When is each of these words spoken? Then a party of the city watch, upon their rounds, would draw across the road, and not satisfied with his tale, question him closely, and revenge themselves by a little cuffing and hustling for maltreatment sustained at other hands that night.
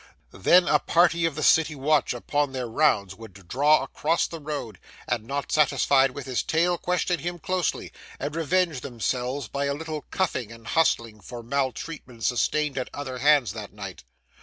Then 0.33 0.67
a 0.67 0.79
party 0.79 1.25
of 1.25 1.35
the 1.35 1.43
city 1.43 1.75
watch, 1.75 2.11
upon 2.11 2.53
their 2.53 2.67
rounds, 2.67 3.13
would 3.13 3.47
draw 3.47 3.83
across 3.83 4.25
the 4.25 4.39
road, 4.39 4.79
and 5.07 5.25
not 5.27 5.51
satisfied 5.51 6.09
with 6.09 6.25
his 6.25 6.41
tale, 6.41 6.79
question 6.79 7.19
him 7.19 7.37
closely, 7.37 7.93
and 8.19 8.35
revenge 8.35 8.81
themselves 8.81 9.47
by 9.47 9.65
a 9.65 9.75
little 9.75 10.01
cuffing 10.09 10.51
and 10.51 10.65
hustling 10.65 11.19
for 11.21 11.43
maltreatment 11.43 12.23
sustained 12.23 12.79
at 12.79 12.89
other 12.95 13.19
hands 13.19 13.53
that 13.53 13.73
night. 13.73 14.03